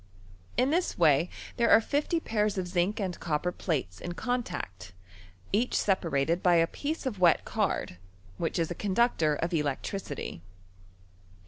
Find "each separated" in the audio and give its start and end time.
5.53-6.41